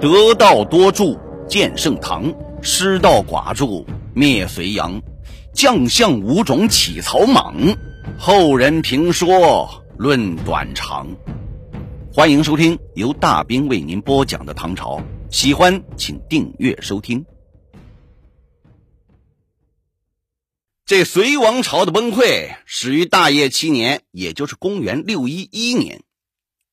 [0.00, 5.02] 得道多助建盛唐，失道寡助灭隋炀。
[5.52, 7.54] 将相五种起草莽，
[8.18, 9.68] 后人评说
[9.98, 11.06] 论短长。
[12.14, 17.26] 欢迎收听由大兵为您播讲的唐朝，喜欢请订阅收听。
[20.86, 26.02] 这隋王朝的崩溃始于大业七年，也就是公元六一一年。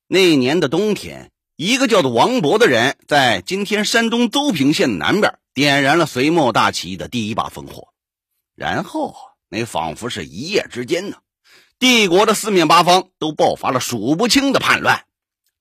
[0.08, 7.88] 那年的冬天，一个叫做王勃的人，在今天山东邹平县南边，点燃了隋末大起义的第一把烽火。
[8.54, 9.16] 然后，
[9.50, 11.18] 那仿佛是一夜之间呢，
[11.80, 15.06] 帝国的四面八方都爆发了数不清的叛乱，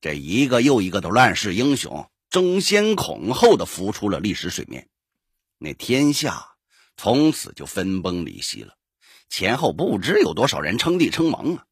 [0.03, 4.89] 这一个又一个的乱世英雄争先恐后的浮出了历史水面，
[5.57, 6.49] 那天下。
[6.99, 8.75] 从此就分崩离析了，
[9.31, 11.65] 前后不知有多少人称帝称王啊！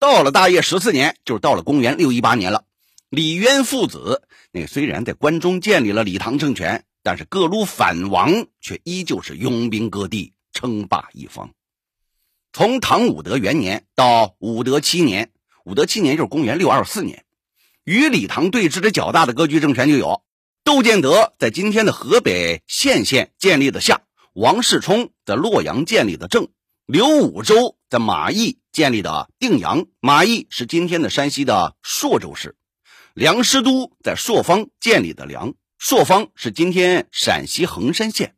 [0.00, 2.64] 到了大业十四年，就是到了公元六一八年了。
[3.12, 11.50] 李渊父子那虽然在关中建立了李唐政权，但是各路反王却依旧是拥兵割地，称霸一方。
[12.54, 15.30] 从唐武德元年到武德七年，
[15.66, 17.26] 武德七年就是公元六二四年，
[17.84, 20.22] 与李唐对峙的较大的割据政权就有
[20.64, 24.00] 窦建德在今天的河北献县建立的夏。
[24.32, 26.48] 王世充在洛阳建立的郑，
[26.86, 32.54] 刘武周在马邑建立的定阳，马邑是今天的山西的朔州市；
[33.14, 38.28] 梁师都在朔方建立的梁，朔方是今天陕西横山县；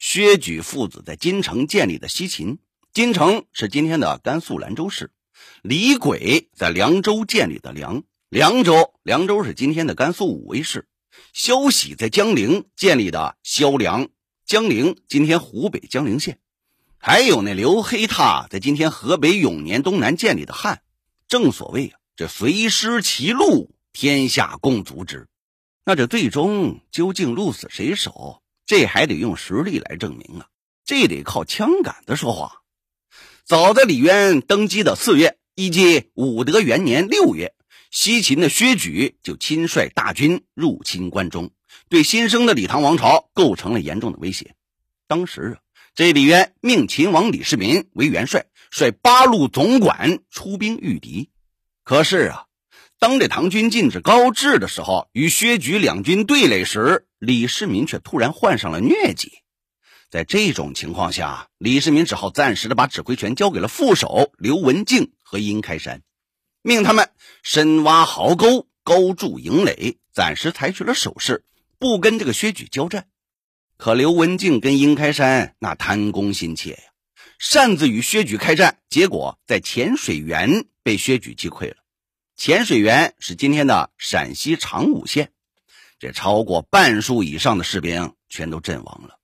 [0.00, 2.58] 薛举父子在金城建立的西秦，
[2.92, 5.10] 金城是今天的甘肃兰州市；
[5.62, 10.86] 李轨在凉州建立的凉，凉州凉州是今天的甘肃武威市；
[11.32, 14.08] 萧喜在江陵建立的萧梁。
[14.44, 16.40] 江陵，今天湖北江陵县，
[16.98, 20.82] 还有那刘黑闼在今天河北永年东南建立的汉。
[21.28, 25.26] 正所谓啊，这随师其路，天下共足之。
[25.84, 30.46] 那这最终究竟鹿死谁手，这还得用实力来证明啊！
[30.84, 32.62] 这得靠枪杆子说话。
[33.44, 37.54] 早在李渊登基的四月，以及武德元年六月，
[37.90, 41.50] 西秦的薛举就亲率大军入侵关中。
[41.88, 44.54] 对新生的李唐王朝构成了严重的威胁。
[45.08, 45.58] 当时啊，
[45.94, 51.30] 这李渊命秦王李世民为元帅，率八路总管出兵御敌。
[51.82, 52.46] 可是啊，
[53.00, 59.32] 当这唐军进至高至的时候，与薛举两军对垒时，李世民却突然患上了疟疾。
[60.10, 66.02] 在这种情况下，李世民只好暂时的把指挥权交给了副手刘文静和殷开山，
[66.60, 67.08] 命他们
[67.42, 71.46] 深挖壕沟，高筑营垒，暂时采取了守势。
[71.78, 73.06] 不跟这个薛举交战，
[73.78, 76.92] 可刘文静跟殷开山那贪功心切呀，
[77.38, 81.76] 擅自与薛举开战，结果在浅水员被薛举击溃了。
[82.40, 85.30] 潜水员是今天的陕西长武县，
[85.98, 89.18] 这超过半数以上的士兵全都阵亡了。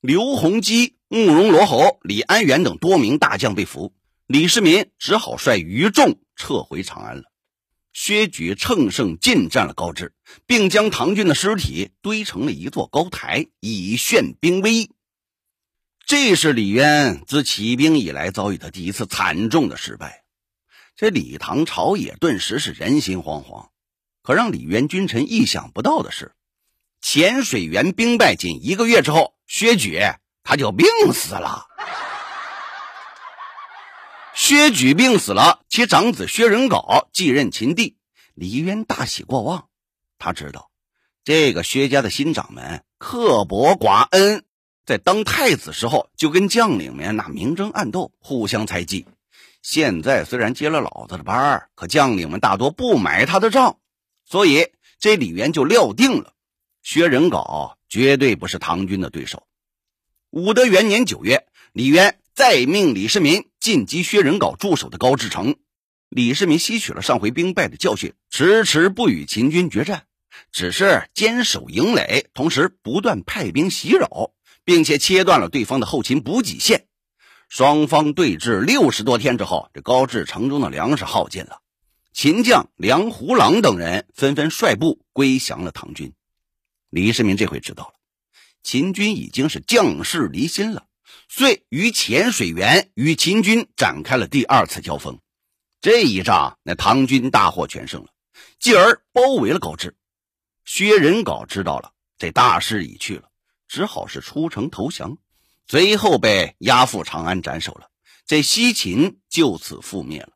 [0.00, 3.94] 刘洪基、慕容罗侯、李安远等多名大将被俘，
[4.26, 7.22] 李世民只好率余众撤回长安了。
[7.92, 10.12] 薛举乘胜进占了高知，
[10.44, 14.90] 并将唐军的尸体堆成了一座高台，以炫兵威。
[16.04, 20.24] 这是李渊自起兵以来遭遇的第一次惨重的失败。
[20.98, 23.68] 这李唐朝野顿时是人心惶惶。
[24.20, 26.32] 可让李渊君臣意想不到的是，
[27.00, 30.00] 浅水员兵败仅一个月之后，薛举
[30.42, 31.68] 他就病死了。
[34.34, 37.96] 薛举病死了，其长子薛仁杲继任秦帝。
[38.34, 39.68] 李渊大喜过望，
[40.18, 40.68] 他知道
[41.22, 44.44] 这个薛家的新掌门刻薄寡恩，
[44.84, 49.06] 在当太子时候就跟将领们那明争暗斗，互相猜忌。
[49.62, 53.78] 现在虽然接了老子的班儿可将领们大多不买他的账，
[54.24, 56.32] 所以这李渊就料定了
[56.82, 59.46] 薛仁杲绝对不是唐军的对手。
[60.30, 63.46] 武德元年九月，李渊再命李世民。
[63.60, 65.56] 进击薛仁杲驻守的高志城，
[66.08, 70.04] 李世民吸取了上回兵败的教训，迟迟不与秦军决战，
[70.52, 74.30] 只是坚守营垒，同时不断派兵袭扰，
[74.64, 76.86] 并且切断了对方的后勤补给线。
[77.48, 81.60] 双方对峙六十多天之后，这高志城中的粮食耗尽了，
[82.12, 86.12] 秦将梁胡郎等人纷纷率部归降了唐军。
[86.90, 87.94] 李世民这回知道了，
[88.62, 90.84] 秦军已经是将士离心了。
[91.26, 95.18] 遂于浅水园与秦军展开了第二次交锋，
[95.80, 98.08] 这一仗那唐军大获全胜了，
[98.58, 99.96] 继而包围了高志。
[100.66, 103.30] 薛仁杲知道了这大势已去了，
[103.68, 105.16] 只好是出城投降，
[105.68, 107.90] 随后被押赴长安斩首了。
[108.26, 110.30] 这西秦就此覆灭了。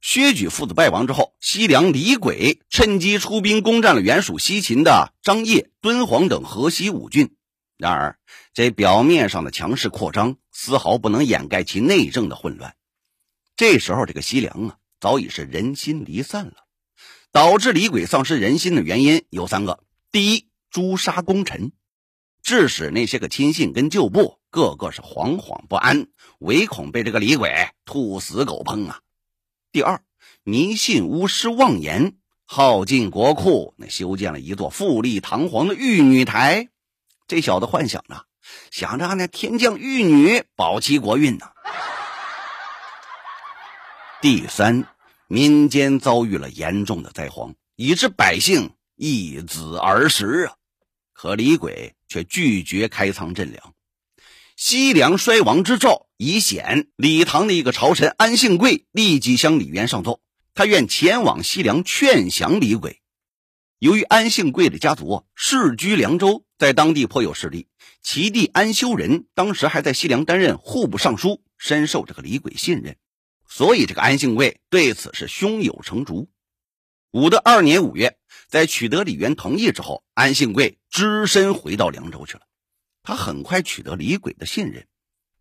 [0.00, 7.36] 薛举父子败亡之后，西凉李轨趁机出兵攻占了原属西秦的张掖、敦煌等河西五郡。
[7.76, 8.18] 然而，
[8.54, 12.76] 这表面上的强势扩张，丝毫不能掩盖其内政的混乱。
[13.56, 16.66] 这时候，这个西凉啊，早已是人心离散了。
[17.32, 21.72] 导致李轨丧失人心的原因有三个：第一，诛杀功臣，
[22.42, 26.06] 致使那些个亲信跟旧部个个是惶惶不安，
[26.38, 29.00] 唯恐被这个李鬼兔死狗烹啊；
[29.70, 30.00] 第二，
[30.44, 32.14] 迷信巫师妄言，
[32.46, 36.70] 耗尽国库，那修建了一座富丽堂皇的玉女台。
[37.28, 38.24] 这小子幻想着，
[38.70, 41.50] 想着那天降玉女保其国运呢。
[44.22, 44.88] 第三，
[45.28, 50.54] 民间遭遇了严重的灾荒，以致百姓一子而食啊。
[51.12, 53.74] 可李鬼却拒绝开仓赈粮。
[54.56, 60.22] 西凉衰亡之兆已显，李唐的一个朝臣安信贵立即向李渊上奏，
[60.54, 63.02] 他愿前往西凉劝降李轨。
[63.78, 67.68] 由于安信贵的家族世居凉州，在当地颇有势力，
[68.02, 72.96] 其弟安修仁当时还在西凉担任户部尚书，深受这个李轨信任，
[73.46, 76.30] 所以这个安信贵对此是胸有成竹。
[77.10, 78.16] 武德二年五月，
[78.48, 82.40] 在取得李渊同意之后，安信贵只身回到凉州去了。
[83.06, 84.84] 他很快取得李鬼的信任，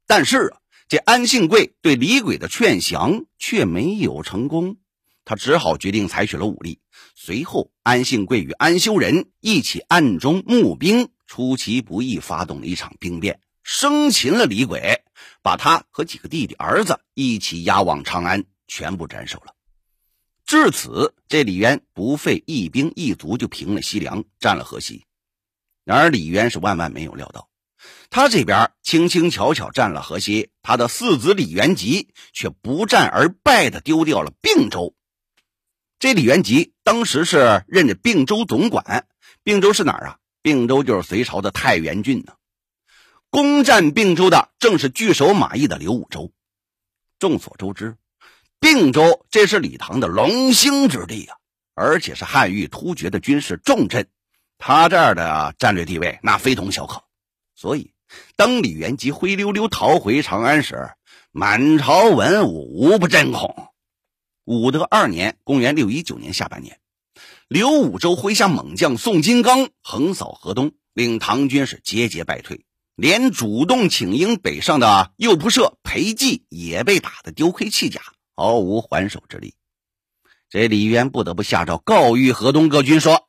[0.06, 0.57] 但是啊，
[0.88, 4.77] 这安信贵对李鬼的劝降却没有成功。
[5.25, 6.79] 他只好决定采取了武力。
[7.15, 15.01] 随后，安信贵与安修仁一起暗中募兵，出其不意发动了一场兵变，生擒了李鬼，
[15.41, 19.56] 把他和几个弟弟儿子一起押往长安，全部斩首了。
[20.45, 25.03] 至此，这李渊不费一兵一卒就平了西凉，占了河西。
[25.83, 27.50] 然而，李渊是万万没有料到，
[28.15, 34.95] 他这边轻轻巧巧占了河西，他的四子李元吉却不战而败的丢掉了并州。
[36.00, 39.06] 这李元吉当时是任着并州总管，
[39.44, 40.17] 并州是哪儿啊？
[40.41, 42.35] 并州就是隋朝的太原郡呢。
[43.29, 46.31] 攻占并州的正是据守马邑的刘武周。
[47.19, 47.97] 众所周知，
[48.62, 51.35] 并州这是李唐的龙兴之地啊，
[51.73, 54.07] 而且是汉域突厥的军事重镇，
[54.57, 57.03] 他这儿的战略地位那非同小可。
[57.57, 57.94] 所以，
[58.36, 60.90] 当李元吉灰溜溜逃回长安时，
[61.31, 63.69] 满朝文武无不震恐。
[64.46, 66.80] 武德二年（公元619年）下半年，
[67.48, 72.66] 刘武周麾下猛将宋金刚横扫河东，令唐军是节节败退，
[72.96, 78.01] 连主动请缨北上的右仆射裴寂也被打得丢盔弃甲，
[78.36, 79.56] 毫无还手之力。
[80.48, 83.28] 这李渊不得不下诏告谕河东各军说：“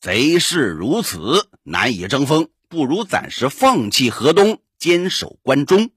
[0.00, 5.90] 贼势如此，难以争锋，不如暂时放弃河东，坚守关中。”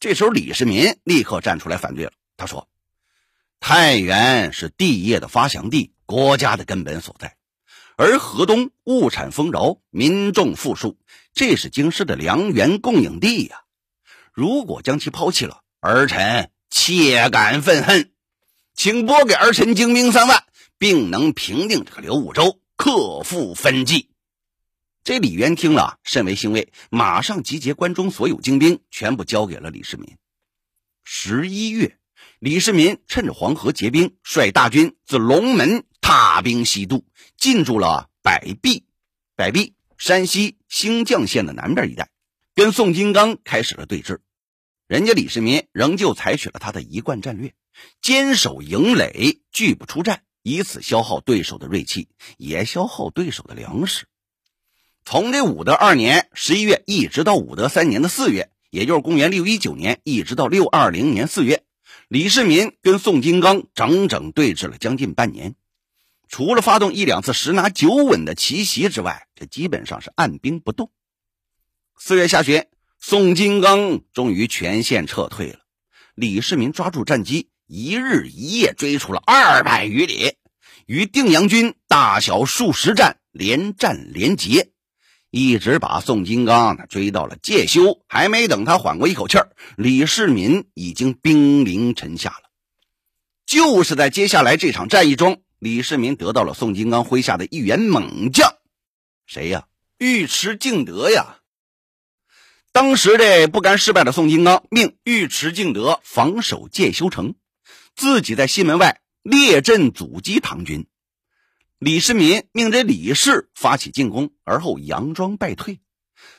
[0.00, 2.68] 这时候，李世民立刻站出来反对了，他说。
[3.58, 7.36] 太原是地业的发祥地，国家的根本所在，
[7.96, 10.98] 而河东物产丰饶，民众富庶，
[11.32, 13.62] 这是京师的粮源供应地呀。
[14.32, 18.12] 如果将其抛弃了，儿臣切感愤恨，
[18.74, 20.44] 请拨给儿臣精兵三万，
[20.78, 24.10] 并能平定这个刘武周，克复分际。
[25.06, 30.16] 这李渊听了甚为欣慰，马上集结关中所有精兵，全部交给了李世民。
[31.04, 31.96] 十一月。
[32.40, 37.06] 李世民趁着黄河结冰，率大军自龙门踏兵西渡，
[37.36, 38.84] 进驻了百壁。
[39.36, 42.10] 百壁，山西兴绛县的南边一带，
[42.56, 44.18] 跟宋金刚开始了对峙。
[44.88, 47.54] 人家李世民仍旧采取了他的一贯战略，
[48.02, 54.06] 坚守营垒，拒不出战，以此消耗对手的锐气，也消耗对手的粮食。
[55.08, 61.62] 从这武德二年十一月一直到武德三年的四月，也就是公元六一九年，一直到六二零年四月。
[62.08, 65.54] 李世民跟宋金刚整整对峙了将近半年，
[66.28, 70.90] 除了发动一两次十拿九稳的奇袭之外，这基本上是按兵不动。
[71.96, 72.64] 四月下旬，
[72.98, 75.60] 宋金刚终于全线撤退了。
[76.16, 80.32] 李世民抓住战机，一日一夜追出了二百余里，
[80.86, 84.72] 与定阳军大小数十战，连战连捷。
[85.30, 92.50] 一直把宋金刚呢追到了介休，还没等他缓过一口气儿，李世民已经兵临城下了。
[93.44, 98.54] 就是在接下来这场战役中，李世民得到了宋金刚麾下的一员猛将，
[99.26, 99.66] 谁呀？
[99.98, 101.38] 尉迟敬德呀！
[102.72, 107.34] 当时这不甘失败的宋金刚命尉迟敬德防守介休城，
[107.94, 110.86] 自己在西门外列阵阻击唐军。
[111.78, 115.78] 李世民命这李氏发起进攻，而后佯装败退。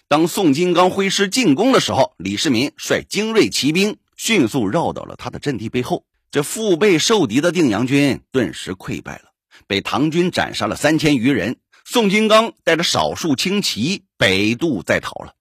[0.08, 6.06] 当宋金刚挥师进攻的时候，李世民率精锐骑兵迅速绕到了他的阵地背后。
[6.32, 9.26] 这腹背受敌的定阳军顿时溃败了，
[9.68, 11.58] 被唐军斩杀了三千余人。
[11.86, 15.36] 宋金刚带着少数轻骑北渡再逃了。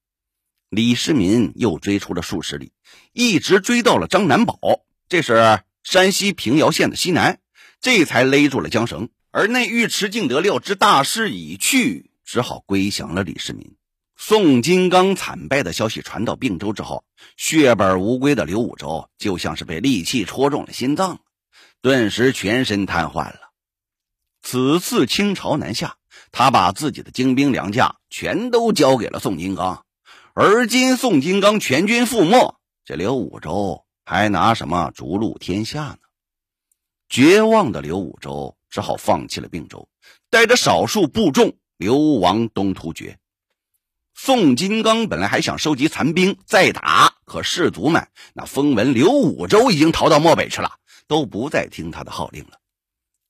[0.69, 2.71] 李世民又追出了数十里，
[3.15, 4.59] 一直追到了张南堡，
[5.09, 7.41] 这是山西平遥县的西南，
[7.81, 9.09] 这才勒住了缰绳。
[9.37, 13.77] 而那尉迟敬德料知大势已去，只好归降了李世民。
[14.17, 17.05] 宋金刚惨败的消息传到并州之后，
[17.37, 21.21] 血本无归的刘武周就像是被利器戳中了心脏，
[21.83, 23.53] 顿时全身瘫痪了。
[24.41, 25.99] 此次清朝南下，
[26.33, 29.85] 他把自己的精兵良将全都交给了宋金刚，
[30.33, 35.99] 而今宋金刚全军覆没，这刘武周还拿什么逐鹿天下呢？
[37.11, 39.89] 绝望的刘武周只好放弃了并州，
[40.29, 43.19] 带着少数部众流亡东突厥。
[44.15, 50.73] 宋金刚本来还想收集残兵再打，可士卒们那风闻刘武周已经逃到漠北去了，
[51.07, 52.61] 都不再听他的号令了。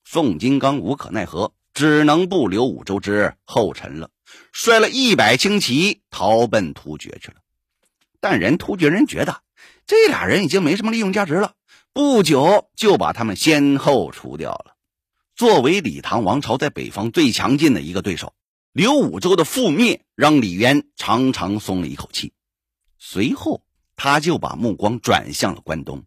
[0.05, 4.11] 宋金刚无可奈何，只能步刘武周之后尘了，
[4.53, 7.37] 率了一百轻骑逃奔突厥去了。
[8.19, 9.43] 但人突厥人觉得
[9.87, 11.53] 这俩人已经没什么利用价值了，
[11.93, 14.76] 不久就把他们先后除掉了。
[15.37, 18.33] 作为李唐王朝在北方最强劲的一个对手。
[18.73, 22.33] 刘武周的覆灭让李渊长长松了一口气，
[22.99, 23.63] 随后
[23.97, 26.05] 他就把目光转向了关东。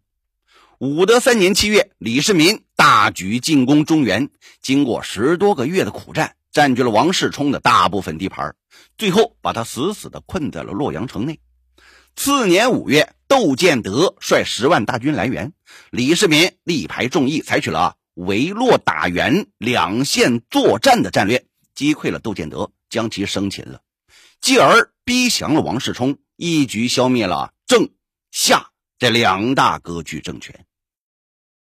[0.78, 4.30] 武德三年七月，李世民大举进攻中原，
[4.62, 8.56] 经过十多个月的苦战，占据了王世充的大部分地盘，
[8.98, 11.38] 最后把他死死的困在了洛阳城内。
[12.16, 15.52] 次年五月，窦建德率十万大军来援，
[15.90, 21.44] 李世民力排众议，采取了围洛打援两线作战的战略。
[21.72, 23.80] 击溃了窦建德，将其生擒了，
[24.40, 27.88] 继而逼降了王世充，一举消灭了郑、
[28.30, 30.66] 夏这两大割据政权。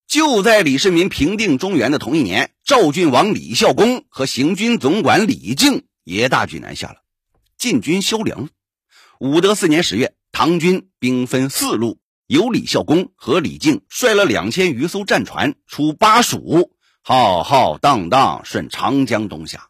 [0.05, 6.97] 就在李世民平定中原的同一年，赵郡王李孝恭和行军总管李靖也大举南下了，
[7.57, 8.49] 进军修梁。
[9.19, 19.69] 武德四年十月，唐军兵分四路，由李孝恭和李靖率了两千余艘战船出巴蜀，浩浩荡荡顺长江东下。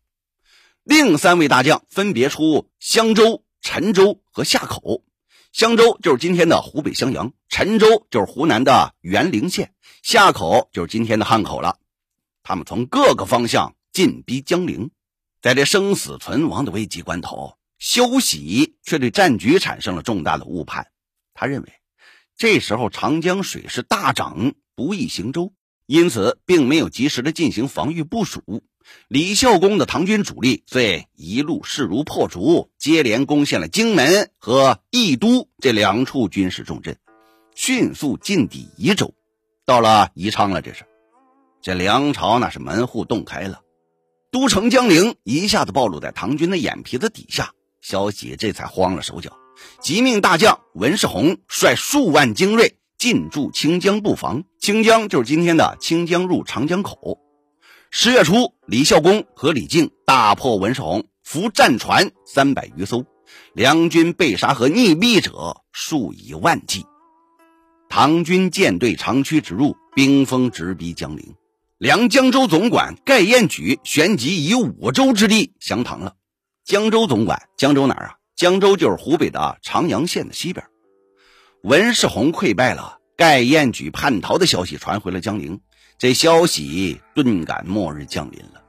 [0.83, 5.03] 另三位大将分别出襄州、陈州和夏口。
[5.51, 11.77] 襄州就是今天的湖北襄阳，陈州就是湖南的沅陵县，夏口就是今天的汉口了。
[12.43, 14.91] 他们从各个方向进逼江陵，
[15.41, 20.87] 在这生死存亡的危急关头，萧喜却对战局产生了重大的误判。
[21.33, 21.73] 他认为，
[22.43, 25.53] 这时候长江水势大涨，不易行舟，
[25.85, 28.65] 因此并没有及时的进行防御部署。
[29.07, 36.97] 李孝恭的唐军主力遂一路势如破竹，接连攻陷了荆门和益都这两处军事重镇，
[37.55, 39.13] 迅速进抵宜州。
[39.65, 40.83] 到了宜昌了，这是
[41.61, 43.61] 这梁朝那是门户洞开了，
[44.31, 47.53] 都城江陵一下子暴露在唐军的眼皮子底下。
[47.79, 49.31] 萧喜这才慌了手脚，
[49.81, 54.43] 即命大将文世宏率数万精锐进驻清江布防。
[54.59, 57.19] 清江就是今天的清江入长江口。
[57.91, 63.05] 十月初，李孝恭和李靖大破文世宏，俘战船三百余艘，
[63.53, 66.85] 两军被杀和溺毙者数以万计。
[67.89, 71.35] 唐军舰队长驱直入，兵锋直逼江陵。
[71.77, 76.15] 梁江州总管盖彦举旋即以五州之地降唐了。
[76.65, 78.15] 江州总管，江州哪儿啊？
[78.43, 80.65] 江州就是湖北的长阳县的西边。
[81.61, 85.61] 文世宏溃败了，盖彦举叛逃的消息传回了江陵。
[85.97, 88.61] 这消息顿感末日降临了，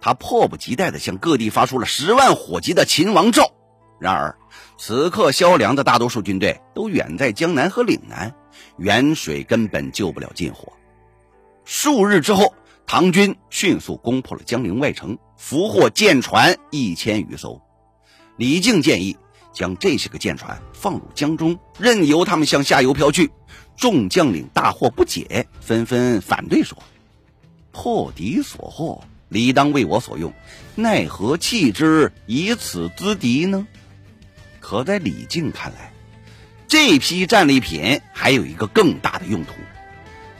[0.00, 3.50] 他迫不及待地向各地发出了十万火急的秦王诏。
[3.98, 4.38] 然而，
[4.78, 8.32] 此刻萧梁的大多数军队都远在江南和岭南，
[8.78, 10.72] 远水根本救不了近火。
[11.64, 12.54] 数日之后，
[12.86, 17.60] 唐军迅速攻破了江陵外城，俘获舰船一千余艘。
[18.40, 19.14] 李靖建议
[19.52, 23.30] 将这些个舰船放入江中，任由他们向下游漂去。
[23.76, 26.82] 众将领大惑不解，纷纷反对说
[27.70, 30.32] ：“破敌所获，理当为我所用，
[30.74, 33.66] 奈何弃之以此资敌呢？”
[34.58, 35.92] 可在李靖看来，
[36.66, 39.52] 这批战利品还有一个更大的用途，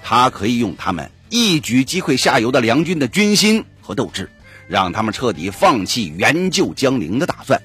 [0.03, 4.31] 他可以用他们一举击溃下游的梁军的军心和斗志，
[4.69, 7.61] 让他们彻底放弃援救江陵的打算。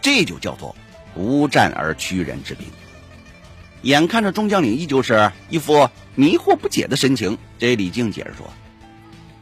[0.00, 0.76] 这就叫做
[1.14, 2.66] 不战而屈人之兵。
[3.82, 8.52] 眼看着中将领依旧是一副迷惑不解的神情，这李靖解释说：“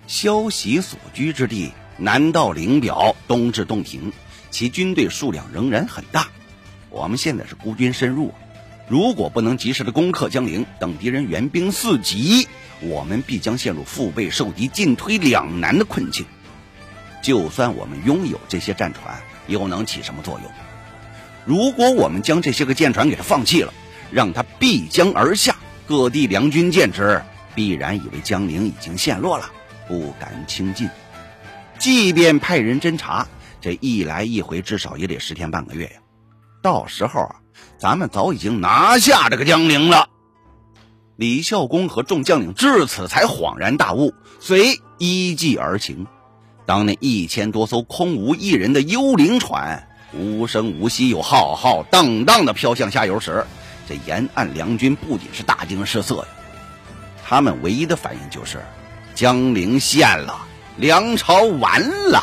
[0.06, 4.12] 萧息所居之地南到灵表，东至洞庭，
[4.50, 6.28] 其军队数量仍然很大。
[6.90, 8.34] 我们现在是孤军深入，
[8.88, 12.46] 如果不能及时的攻克江陵，等敌人援兵四起，
[12.80, 16.26] 我们必将陷入腹背受敌、进退两难的困境。
[17.22, 20.50] 就算我们拥有这些战船，又能起什么作用？
[21.44, 23.72] 如果我们将这些个舰船给它放弃了，
[24.10, 27.22] 让它闭江而下，各地良军见之，
[27.54, 29.50] 必然以为江陵已经陷落了，
[29.86, 30.88] 不敢轻进。
[31.78, 33.28] 即便派人侦查，
[33.60, 36.00] 这一来一回至少也得十天半个月呀。
[36.62, 37.36] 到时候啊，
[37.78, 40.08] 咱们早已经拿下这个江陵了。
[41.14, 46.06] 李孝恭和众将领至此才恍然大悟，遂依计而行。
[46.66, 53.46] 当那一千多艘空无一人的幽灵船无声无息又浩浩荡荡地飘向下游时，
[53.88, 56.26] 这沿岸良军不仅是大惊失色呀，
[57.24, 58.60] 他们唯一的反应就是
[59.14, 60.36] 江陵陷了，
[60.76, 61.80] 梁朝完
[62.10, 62.22] 了。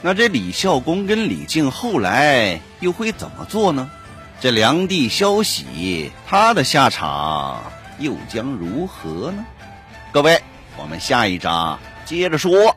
[0.00, 3.90] 那这李孝恭跟李靖后来又会怎么做呢？
[4.40, 7.62] 这梁帝萧玺他的下场
[7.98, 9.44] 又将如何呢？
[10.12, 10.40] 各位，
[10.78, 12.74] 我们下一章接着说。